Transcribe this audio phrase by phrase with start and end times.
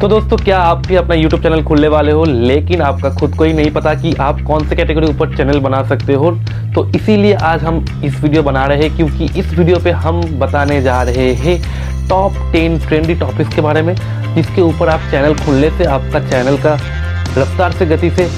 [0.00, 3.44] तो दोस्तों, क्या आप भी अपना YouTube चैनल खोलने वाले हो, लेकिन आपका खुद को
[3.44, 6.30] ही नहीं पता कि आप कौन से कैटेगरी ऊपर चैनल बना सकते हो।
[6.74, 10.80] तो इसीलिए आज हम इस वीडियो बना रहे हैं, क्योंकि इस वीडियो पे हम बताने
[10.82, 11.58] जा रहे हैं
[12.08, 13.94] टॉप टेन ट्रेंडी टॉपिक्स के बारे में,
[14.34, 16.74] जिसके ऊपर आप चैनल खोलने से आपका चैनल का
[17.36, 18.28] रफ्तार से गति से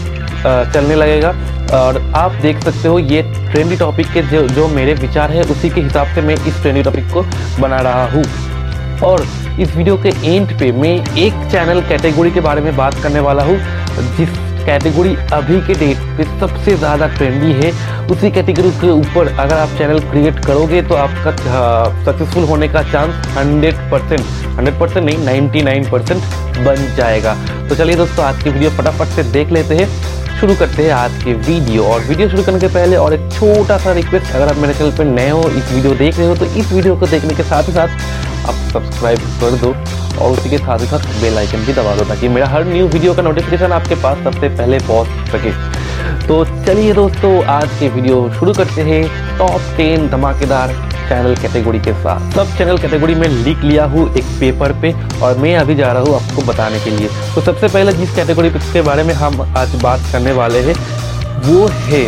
[0.73, 1.35] चलने लगेगा।
[1.75, 5.71] और आप देख सकते हो, ये ट्रेंडी टॉपिक के जो जो मेरे विचार है, उसी
[5.71, 7.23] के हिसाब से मैं इस ट्रेंडी टॉपिक को
[7.61, 8.25] बना रहा हूँ।
[9.05, 9.25] और
[9.61, 13.43] इस वीडियो के एंड पे मैं एक चैनल कैटेगरी के बारे में बात करने वाला
[13.45, 13.57] हूँ,
[14.17, 14.29] जिस
[14.65, 17.71] कैटेगरी अभी के डेट पे सबसे ज़्यादा ट्रेंडी है,
[18.07, 21.33] उसी कैटेगरी के ऊपर अगर आप चैनल क्रिएट करोगे तो आपका
[22.05, 24.21] सक्सेसफुल होने का चांस 100 परसेंट
[24.57, 26.23] हंड्रेड परसेंट नहीं 99 परसेंट
[26.67, 27.35] बन जाएगा।
[27.69, 29.89] तो चलिए दोस्तों, आज की वीडियो फटाफट से देख लेते हैं।
[30.43, 33.77] शुरू करते हैं आज के वीडियो। और वीडियो शुरू करने के पहले और एक छोटा
[33.79, 36.45] सा रिक्वेस्ट अगर आप मेरे चैनल पर नए हो, इस वीडियो देख रहे हो तो
[36.45, 39.71] इस वीडियो को देखने के साथ ही साथ आप सब्सक्राइब कर दो
[40.21, 42.89] और उसी के साथ ही साथ बेल आइकन भी दबा दो ताकि मेरा हर न्यू
[42.89, 48.29] वीडियो का नोटिफिकेशन आपके पास सबसे पहले पहुँच सके। तो चलिए दोस्तों, आज के वीडियो
[48.39, 50.75] शुरू करते हैं। टॉप टेन धमाकेदार
[51.13, 55.39] चैनल कैटेगरी के साथ। सब चैनल कैटेगरी में लिख लिया हूँ एक पेपर पे और
[55.39, 58.83] मैं अभी जा रहा हूँ आपको बताने के लिए। तो सबसे पहले जिस कैटेगरी के
[58.83, 60.75] बारे में हम आज बात करने वाले हैं,
[61.43, 62.05] वो है,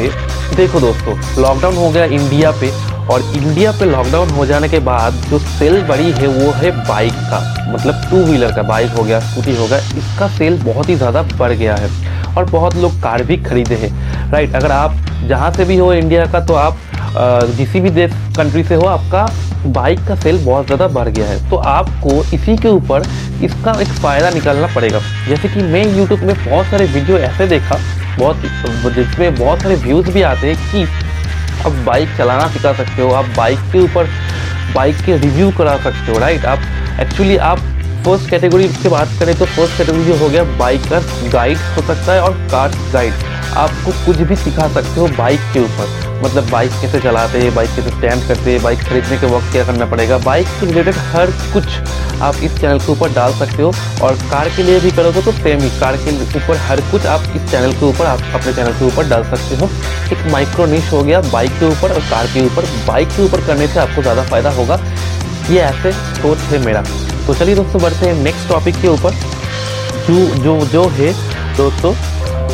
[0.57, 2.71] देखो दोस्तों लॉकडाउन हो गया इंडिया पे
[3.13, 7.21] और इंडिया पे लॉकडाउन हो जाने के बाद जो सेल बढ़ी है वो है बाइक
[7.31, 10.97] का। मतलब टू व्हीलर का बाइक हो गया स्कूटी हो गया, इसका सेल बहुत ही
[10.97, 14.97] ज़्यादा बढ़ गया है और बहुत लोग कार भी खरीदे हैं। राइट अगर आप
[15.29, 16.79] जहाँ से भी हो इंडिया का तो आप
[17.57, 19.27] जिस भी देश कंट्री से हो, आपका
[19.67, 23.03] बाइक का सेल बहुत ज़्यादा बढ़ गया है। तो आपको इसी के ऊपर
[23.45, 27.79] इसका एक फ़ायदा निकालना पड़ेगा। जैसे कि मैं यूट्यूब में बहुत सारे वीडियो ऐसे देखा,
[28.19, 28.43] बहुत,
[28.95, 30.83] जिसमें बहुत सारे व्यूज़ भी आते हैं कि
[31.67, 34.09] आप बाइक चलाना सिखा सकते हो, आप बाइक के ऊपर
[34.75, 36.59] बाइक के रिव्यू करा सकते हो राइट आप
[37.01, 37.59] एक्चुअली आप
[38.05, 42.13] फ़र्स्ट कैटेगरी की बात करें तो फ़र्स्ट कैटेगरी जो हो गया बाइकर गाइड हो सकता
[42.13, 43.13] है और कार गाइड
[43.57, 47.71] आपको कुछ भी सिखा सकते हो बाइक के ऊपर। मतलब बाइक कैसे चलाते हैं बाइक
[47.77, 50.19] कैसे स्टैंड करते हैं बाइक खरीदने के वक्त क्या करना पड़ेगा?
[50.19, 51.67] बाइक से रिलेटेड हर कुछ
[52.23, 53.73] आप इस चैनल के ऊपर डाल सकते हो
[54.03, 57.23] और कार के लिए भी करोगे तो सेम ही कार के ऊपर हर कुछ आप
[57.37, 59.69] इस चैनल के ऊपर, आप अपने चैनल के ऊपर डाल सकते हो।
[60.13, 63.47] एक माइक्रो निश हो गया बाइक के ऊपर और कार के ऊपर। बाइक के ऊपर
[63.47, 64.81] करने से आपको ज़्यादा फ़ायदा होगा।
[65.51, 66.85] ये ऐसे सोच है मेरा।
[67.27, 69.15] तो चलिए दोस्तों, बढ़ते हैं नेक्स्ट टॉपिक के ऊपर।
[70.07, 71.13] जो जो जो है
[71.57, 71.93] दोस्तों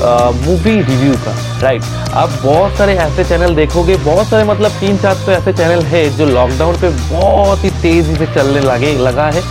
[0.03, 1.83] मूवी रिव्यू का राइट
[2.15, 6.09] आप बहुत सारे ऐसे चैनल देखोगे, बहुत सारे मतलब तीन चार तो ऐसे चैनल है
[6.17, 9.43] जो लॉकडाउन पे बहुत ही तेज़ी से चलने लगे, लगा है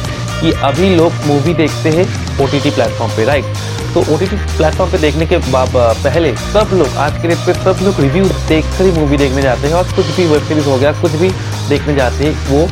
[0.41, 2.05] कि अभी लोग मूवी देखते हैं
[2.41, 3.45] ओ टी टी प्लेटफॉर्म पर राइट
[3.93, 7.53] तो ओ टी टी प्लेटफॉर्म पर देखने के पहले सब लोग, आज के डेट पे
[7.53, 10.69] सब लोग रिव्यू देख कर ही मूवी देखने जाते हैं और कुछ भी वेब सीरीज़
[10.69, 11.29] हो गया, कुछ भी
[11.69, 12.67] देखने जाते हैं, वो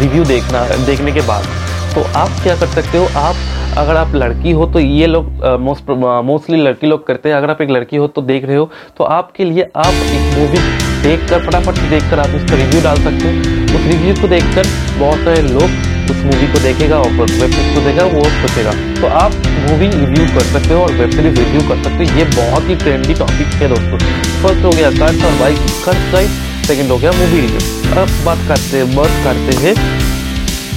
[0.00, 1.46] रिव्यू देखना, देखने के बाद।
[1.94, 3.36] तो आप क्या कर सकते हो, आप
[3.78, 5.90] अगर आप लड़की हो तो ये लोग मोस्ट
[6.24, 9.04] मोस्टली लड़की लोग करते हैं। अगर आप एक लड़की हो तो देख रहे हो तो
[9.04, 10.58] आपके लिए आप एक मूवी
[11.02, 13.32] देख कर फटाफट से देख कर आप उसका रिव्यू डाल सकते हो।
[13.76, 14.66] उस रिव्यू को देख कर
[15.00, 19.06] बहुत सारे लोग उस मूवी को देखेगा और वेब सीरीज़ को देखेगा, वो सोचेगा। तो
[19.18, 22.68] आप मूवी रिव्यू कर सकते हो और वेब सीरीज़ रिव्यू कर सकते हो। ये बहुत
[22.68, 23.98] ही ट्रेंडी टॉपिक है दोस्तों।
[24.42, 28.76] फ़र्स्ट हो गया कार्स और बाइक खर्च सेकेंड हो गया मूवी रिव्यू अब बात करते
[28.76, 29.74] हैं बात करते हैं।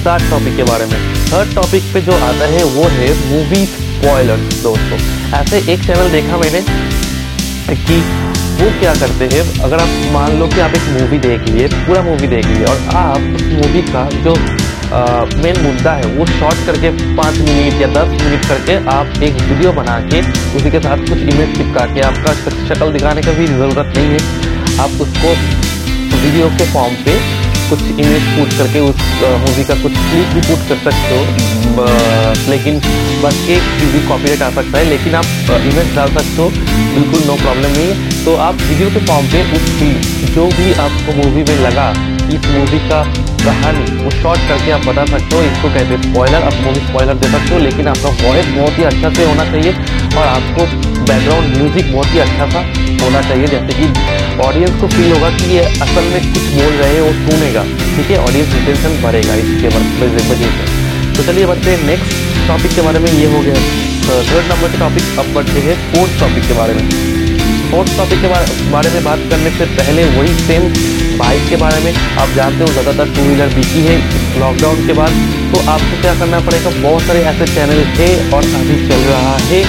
[0.07, 4.61] थर्ड टॉपिक के बारे में। थर्ड टॉपिक पे जो आता है, वो है मूवी स्पॉयलर्स
[4.63, 4.97] दोस्तों।
[5.37, 6.61] ऐसे एक चैनल देखा मैंने
[7.79, 7.97] कि
[8.59, 12.01] वो क्या करते हैं, अगर आप मान लो कि आप एक मूवी देख लिए, पूरा
[12.01, 14.35] मूवी देख लिए, और आप उस मूवी का जो
[15.43, 19.73] मेन मुद्दा है, वो शॉर्ट करके पाँच मिनट या दस मिनट करके आप एक वीडियो
[19.73, 20.21] बना के,
[20.57, 22.33] उसी के साथ कुछ इमेज चिपका के, आपका
[22.69, 25.35] शक्ल दिखाने का भी ज़रूरत नहीं है। आप उसको
[26.15, 27.19] वीडियो के फॉर्म पे
[27.69, 29.01] कुछ इमेज पुट करके उस
[29.43, 31.21] मूवी का कुछ क्लिप भी पुट कर सकते हो।
[32.49, 32.79] लेकिन
[33.23, 33.63] बस एक
[33.93, 35.25] भी कॉपीराइट आ सकता है लेकिन आप
[35.61, 39.41] इमेज डाल सकते हो। बिल्कुल नो प्रॉब्लम नहीं है। तो आप वीडियो के फॉर्म पे
[39.55, 39.65] उस
[40.35, 41.89] जो भी आपको मूवी में लगा
[42.27, 43.03] इस मूवी का
[43.39, 47.13] कहानी वो शॉर्ट करके आप बता सकते हो। इसको कहते हैं स्पॉयलर आप मूवी स्पॉयलर
[47.21, 49.71] दे सकते हो लेकिन आपका वॉइस बहुत ही अच्छा से होना चाहिए
[50.17, 50.65] और आपको
[51.07, 52.61] बैकग्राउंड म्यूज़िक बहुत ही अच्छा सा
[53.03, 53.85] होना चाहिए। जैसे कि
[54.45, 57.63] ऑडियंस को फील होगा कि ये असल में कुछ बोल रहे हैं वो सुनेगा।
[57.95, 60.49] ठीक है ऑडियंस इंटेंशन बढ़ेगा इसके वजह से
[61.17, 63.61] तो चलिए बढ़ते हैं नेक्स्ट टॉपिक के बारे में। ये हो गया
[64.07, 66.83] थर्ड नंबर के टॉपिक अब बढ़ते हैं फोर्थ टॉपिक के बारे में।
[67.71, 68.27] फोर्थ टॉपिक के
[68.71, 70.69] बारे में बात करने से पहले वही सेम
[71.19, 73.97] बाइक के बारे में। आप जानते हो ज़्यादातर टू व्हीलर बिकी है
[74.39, 75.19] लॉकडाउन के बाद।
[75.51, 76.69] तो आपको क्या करना पड़ेगा?
[76.81, 79.61] बहुत सारे ऐसे चैनल थे और अभी चल रहा है।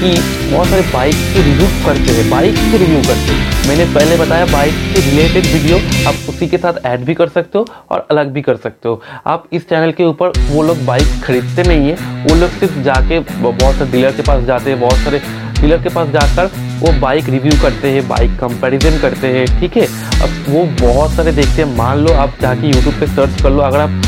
[0.00, 0.10] कि
[0.50, 4.44] बहुत सारे बाइक के रिव्यू करते हैं बाइक के रिव्यू करते हैं। मैंने पहले बताया
[4.46, 5.78] बाइक के रिलेटेड वीडियो
[6.08, 9.02] आप उसी के साथ ऐड भी कर सकते हो और अलग भी कर सकते हो।
[9.26, 13.18] आप इस चैनल के ऊपर वो लोग बाइक खरीदते नहीं है, वो लोग सिर्फ़ जाके
[13.20, 15.22] बहुत सारे डीलर के पास जाते हैं, बहुत सारे
[15.60, 19.86] डीलर के पास जाकर वो बाइक रिव्यू करते हैं बाइक कंपैरिजन करते हैं, ठीक है?
[20.22, 23.60] अब वो बहुत सारे देखते हैं। मान लो आप जाके यूट्यूब पे सर्च कर लो,
[23.60, 24.02] अगर आप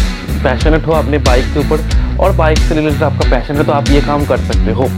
[0.44, 3.90] पैशनेट हो अपने बाइक के ऊपर और बाइक से रिलेटेड आपका पैशन है तो आप
[3.90, 4.88] ये काम कर सकते हो।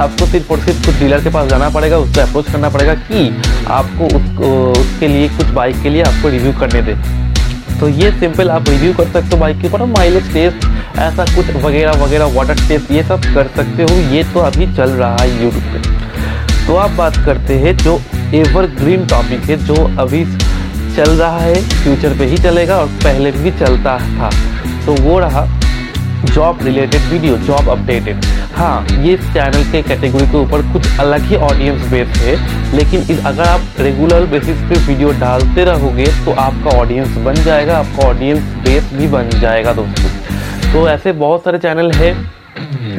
[0.00, 3.28] आपको सिर्फ़ और सिर्फ़ कुछ डीलर के पास जाना पड़ेगा, उससे अप्रोच करना पड़ेगा कि
[3.68, 6.94] आपको उसको उसके लिए कुछ बाइक के लिए आपको रिव्यू करने दे।
[7.80, 10.66] तो ये सिंपल आप रिव्यू कर सकते हो बाइक के ऊपर माइलेज टेस्ट
[10.98, 14.90] ऐसा कुछ वगैरह वगैरह वाटर टेस्ट ये सब कर सकते हो। ये तो अभी चल
[14.90, 18.00] रहा है यूट्यूब पे। तो आप बात करते हैं जो
[18.34, 20.24] एवरग्रीन टॉपिक है, जो अभी
[20.96, 24.30] चल रहा है फ्यूचर पे ही चलेगा और पहले भी चलता था।
[24.86, 25.46] तो वो रहा
[26.26, 28.24] job related video job updated
[28.56, 32.36] हाँ ये इस चैनल के कैटेगरी के ऊपर कुछ अलग ही ऑडियंस बेस है
[32.76, 37.76] लेकिन इस, अगर आप रेगुलर बेसिस पे वीडियो डालते रहोगे तो आपका ऑडियंस बन जाएगा
[37.78, 42.12] आपका ऑडियंस बेस भी बन जाएगा दोस्तों। तो ऐसे बहुत सारे चैनल है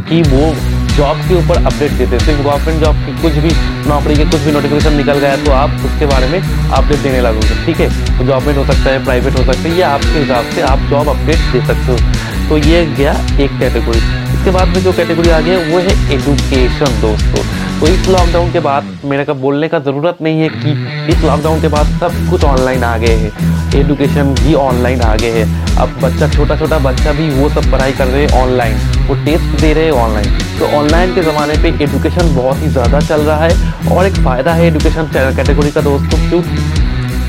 [0.10, 0.54] कि वो
[0.98, 3.52] जॉब के ऊपर अपडेट देते सिर्फ़ गवर्नमेंट जॉब की कुछ भी
[3.90, 7.66] नौकरी के कुछ भी नोटिफिकेशन निकल गया तो आप उसके बारे में अपडेट देने लगोगे
[7.66, 7.90] ठीक है?
[8.18, 11.10] तो गवर्नमेंट हो सकता है प्राइवेट हो सकता है ये आपके हिसाब से आप जॉब
[11.10, 15.40] अपडेट दे सकते हो। तो ये गया एक कैटेगरी इसके बाद में जो कैटेगरी आ
[15.42, 17.42] गया वो है एडुकेशन दोस्तों।
[17.80, 20.72] तो इस लॉकडाउन के बाद मेरे का बोलने का ज़रूरत नहीं है कि
[21.14, 25.32] इस लॉकडाउन के बाद सब कुछ ऑनलाइन आ गए हैं। एडुकेशन भी ऑनलाइन आ गए
[25.34, 28.78] हैं। अब बच्चा छोटा छोटा बच्चा भी वो सब पढ़ाई कर रहे हैं ऑनलाइन
[29.08, 33.00] वो टेस्ट दे रहे हैं ऑनलाइन तो ऑनलाइन के ज़माने पे एडुकेशन बहुत ही ज़्यादा
[33.02, 36.42] चल रहा है। और एक फ़ायदा है एडुकेशन कैटेगरी का, दोस्तों क्यों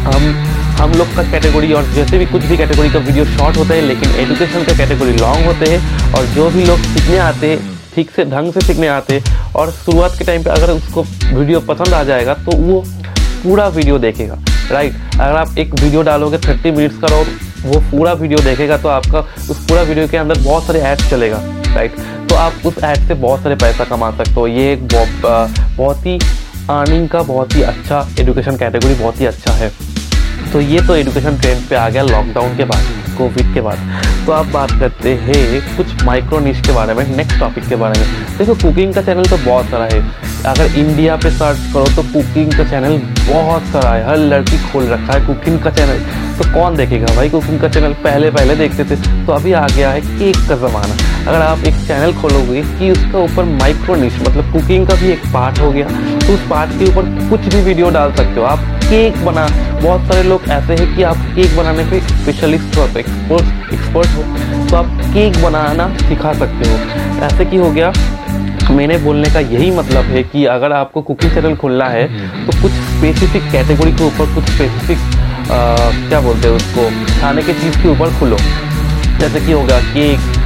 [0.07, 0.23] हम
[0.79, 3.81] हम लोग का कैटेगरी और जैसे भी कुछ भी कैटेगरी का वीडियो शॉर्ट होता है,
[3.83, 7.59] लेकिन एजुकेशन का कैटेगरी लॉन्ग होते हैं और जो भी लोग सीखने आते हैं,
[7.95, 11.61] ठीक से, ढंग से सीखने आते हैं और शुरुआत के टाइम पे अगर उसको वीडियो
[11.69, 12.81] पसंद आ जाएगा तो वो
[13.43, 14.39] पूरा वीडियो देखेगा
[14.71, 17.27] राइट अगर आप एक वीडियो डालोगे थर्टी मिनट्स का और
[17.65, 19.21] वो पूरा वीडियो देखेगा तो आपका
[19.51, 21.41] उस पूरा वीडियो के अंदर बहुत सारे ऐड्स चलेगा
[21.75, 21.97] राइट
[22.29, 26.19] तो आप उस ऐड से बहुत सारे पैसा कमा सकते हो। ये एक बहुत ही
[26.71, 29.71] अर्निंग का बहुत ही अच्छा एजुकेशन कैटेगरी बहुत ही अच्छा है।
[30.53, 33.79] तो ये तो एजुकेशन ट्रेंड पे आ गया लॉकडाउन के बाद कोविड के बाद।
[34.27, 38.01] तो आप बात करते हैं कुछ माइक्रो निश के बारे में नेक्स्ट टॉपिक के बारे
[38.01, 40.01] में। देखो कुकिंग का चैनल तो बहुत सारा है।
[40.47, 44.87] अगर इंडिया पे सर्च करो तो कुकिंग का चैनल बहुत सारा है। हर लड़की खोल
[44.89, 46.01] रखा है कुकिंग का चैनल
[46.39, 48.97] तो कौन देखेगा भाई कुकिंग का चैनल पहले पहले देखते थे।
[49.27, 53.19] तो अभी आ गया है केक का ज़माना। अगर आप एक चैनल खोलोगे कि उसका
[53.19, 55.87] ऊपर माइक्रो निश मतलब कुकिंग का भी एक पार्ट हो गया
[56.19, 59.47] तो उस पार्ट के ऊपर कुछ भी वीडियो डाल सकते हो। आप केक बना
[59.83, 64.23] बहुत सारे लोग ऐसे हैं कि आप केक बनाने पे स्पेशलिस्ट हो एक्सपर्ट एक्सपर्ट हो
[64.67, 66.77] तो आप केक बनाना सिखा सकते हो।
[67.27, 67.93] ऐसे की हो गया,
[68.71, 72.07] मैंने बोलने का यही मतलब है कि अगर आपको कुकिंग चैनल खोलना है
[72.47, 74.99] तो कुछ स्पेसिफिक कैटेगरी के ऊपर, कुछ स्पेसिफिक
[76.09, 76.89] क्या बोलते हैं उसको,
[77.21, 78.37] खाने के चीज़ के ऊपर खुलो।
[79.21, 80.37] जैसे कि होगा केक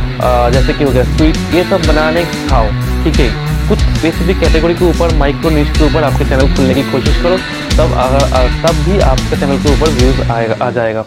[0.52, 2.67] जैसे कि हो गया स्वीट ये सब बनाने खाओ।
[3.04, 3.28] ठीक है।
[3.69, 7.37] कुछ स्पेसिफिक कैटेगरी के ऊपर माइक्रो न्यूज़ के ऊपर आपके चैनल खोलने की कोशिश करो,
[7.76, 11.04] तब अगर तब भी आपके चैनल के ऊपर व्यूज़ आएगा, आ जाएगा।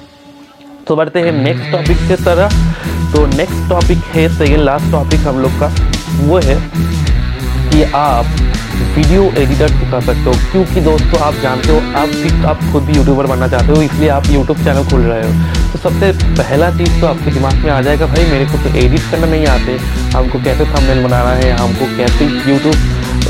[0.87, 2.49] तो बढ़ते हैं नेक्स्ट टॉपिक के तरह।
[3.11, 5.67] तो नेक्स्ट टॉपिक है सेकेंड लास्ट टॉपिक हम लोग का,
[6.21, 6.55] वो है
[7.71, 8.25] कि आप
[8.95, 12.93] वीडियो एडिटर कर सकते हो, क्योंकि दोस्तों आप जानते हो, आप भी, आप खुद भी
[12.93, 16.99] यूट्यूबर बनना चाहते हो, इसलिए आप यूट्यूब चैनल खोल रहे हो। तो सबसे पहला चीज़
[17.01, 19.77] तो आपके दिमाग में आ जाएगा, भाई मेरे को तो एडिट करना नहीं आते,
[20.17, 22.75] हमको कैसे थंबनेल बनाना है, हमको कैसे यूट्यूब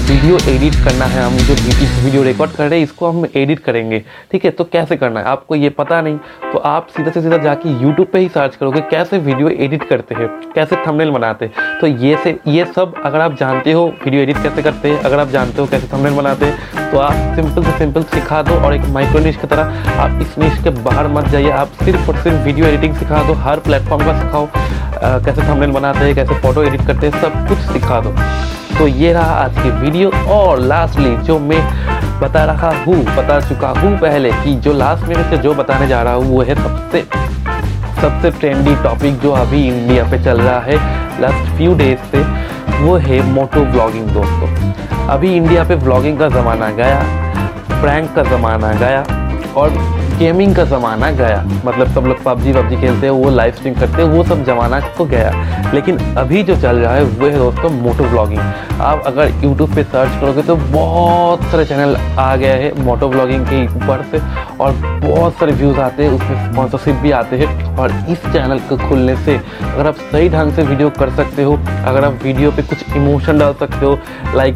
[0.06, 3.60] वीडियो एडिट करना है हम, जो इस वीडियो रिकॉर्ड कर रहे हैं, इसको हम एडिट
[3.60, 4.00] करेंगे।
[4.32, 5.25] ठीक है तो कैसे करना है?
[5.27, 6.18] आपको ये पता नहीं
[6.51, 10.15] तो आप सीधा से सीधा जाके यूट्यूब पे ही सर्च करोगे, कैसे वीडियो एडिट करते
[10.15, 14.22] हैं, कैसे थंबनेल बनाते हैं। तो ये से, ये सब अगर आप जानते हो, वीडियो
[14.22, 17.63] एडिट कैसे करते हैं, अगर आप जानते हो कैसे थंबनेल बनाते हैं तो आप सिंपल
[17.63, 21.08] से सिंपल सिखा दो और एक माइक्रो निश की तरह आप इस निश के बाहर
[21.10, 24.48] मत जाइए। आप सिर्फ़ और सिर्फ़ वीडियो एडिटिंग सिखा दो, हर प्लेटफॉर्म का सिखाओ
[25.25, 28.15] कैसे थंबनेल बनाते हैं, कैसे फ़ोटो एडिट करते हैं, सब कुछ सिखा दो।
[28.77, 31.60] तो ये रहा आज की वीडियो और लास्टली जो मैं
[32.22, 36.13] बता रहा हूँ, बता चुका हूँ पहले कि जो लास्ट में जो बताने जा रहा
[36.13, 37.01] हूँ, वो है सबसे
[38.01, 40.75] सबसे ट्रेंडी टॉपिक जो अभी इंडिया पे चल रहा है
[41.22, 42.24] लास्ट फ्यू डेज़ से,
[42.82, 47.00] वो है मोटो ब्लॉगिंग दोस्तों। अभी इंडिया पे ब्लॉगिंग का ज़माना गया
[47.82, 49.01] प्रैंक का ज़माना गया
[49.53, 49.70] और
[50.18, 54.02] गेमिंग का ज़माना गया। मतलब सब लोग पबजी वबजी खेलते हैं, वो लाइव स्ट्रीम करते
[54.02, 57.70] हैं, वो सब ज़माना तो गया। लेकिन अभी जो चल रहा है, वो है दोस्तों
[57.72, 58.40] मोटो ब्लॉगिंग
[58.82, 63.46] आप अगर यूट्यूब पे सर्च करोगे तो बहुत सारे चैनल आ गए हैं मोटो ब्लॉगिंग
[63.48, 64.20] के ऊपर से,
[64.58, 68.78] और बहुत सारे व्यूज़ आते हैं, उसमें स्पॉन्सरशिप भी आते हैं। और इस चैनल को
[68.80, 72.62] खुलने से अगर आप सही ढंग से वीडियो कर सकते हो, अगर आप वीडियो पे
[72.64, 73.98] कुछ इमोशन डाल सकते हो
[74.36, 74.56] लाइक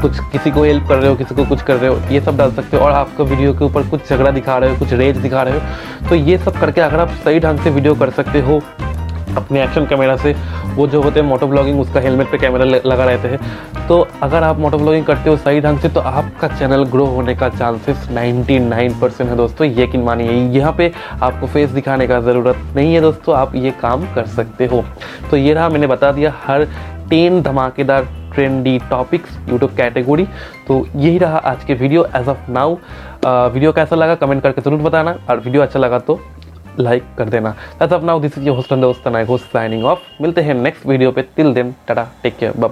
[0.00, 2.36] कुछ किसी को हेल्प कर रहे हो, किसी को कुछ कर रहे हो, ये सब
[2.38, 5.16] डाल सकते हो और आपका वीडियो के ऊपर कुछ झगड़ा दिखा रहे हो, कुछ रेज
[5.18, 8.40] दिखा रहे हो तो ये सब करके अगर आप सही ढंग से वीडियो कर सकते
[8.40, 8.60] हो,
[9.36, 10.34] अपने एक्शन कैमरा से,
[10.74, 14.42] वो जो होते हैं मोटो ब्लॉगिंग उसका हेलमेट पे कैमरा लगा रहते हैं तो अगर
[14.42, 18.08] आप मोटो ब्लॉगिंग करते हो सही ढंग से तो आपका चैनल ग्रो होने का चांसेस
[18.10, 23.00] 99 परसेंट है दोस्तों, यकीन मानिए, यहाँ पे आपको फेस दिखाने का ज़रूरत नहीं है
[23.00, 24.84] दोस्तों, आप ये काम कर सकते हो।
[25.30, 26.64] तो ये रहा, मैंने बता दिया, हर
[27.10, 30.24] टेन धमाकेदार ट्रेंडी टॉपिक्स यूट्यूब कैटेगरी
[30.66, 32.74] तो यही रहा आज के video age of now
[33.26, 36.20] video कैसा लगा कमेंट करके ज़रूर बताना। और वीडियो अच्छा लगा तो
[36.80, 40.22] लाइक कर देना। Age of now this is your host दोस्त आई होस्ट साइनिंग ऑफ़
[40.22, 42.68] मिलते हैं नेक्स्ट वीडियो पे। Till then tata take care bye